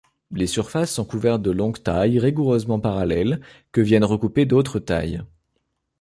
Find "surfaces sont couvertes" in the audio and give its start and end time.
0.47-1.43